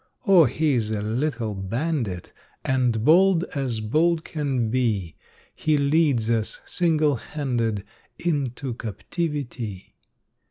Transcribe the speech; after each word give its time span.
Oh, 0.25 0.45
he's 0.45 0.89
a 0.89 1.03
little 1.03 1.53
bandit, 1.53 2.33
And 2.65 3.05
bold 3.05 3.43
as 3.53 3.81
bold 3.81 4.23
can 4.23 4.71
be. 4.71 5.15
He 5.53 5.77
leads 5.77 6.27
us, 6.27 6.59
single 6.65 7.17
handed, 7.17 7.83
Into 8.17 8.73
captivity. 8.73 9.93